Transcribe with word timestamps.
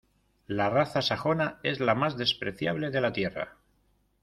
la 0.47 0.67
raza 0.67 1.03
sajona 1.03 1.59
es 1.61 1.79
la 1.79 1.93
más 1.93 2.17
despreciable 2.17 2.89
de 2.89 3.01
la 3.01 3.13
tierra. 3.13 3.57